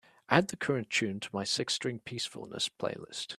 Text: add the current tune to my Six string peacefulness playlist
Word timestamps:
add 0.29 0.47
the 0.47 0.57
current 0.57 0.89
tune 0.89 1.19
to 1.19 1.29
my 1.31 1.43
Six 1.43 1.75
string 1.75 1.99
peacefulness 1.99 2.67
playlist 2.69 3.27